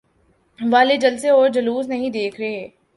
[0.59, 2.67] والے جلسے اور جلوس نہیں دیکھ رہے؟